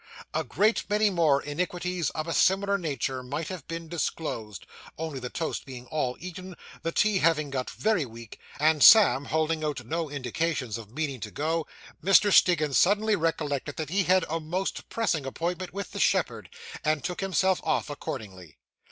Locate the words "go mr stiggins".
11.29-12.79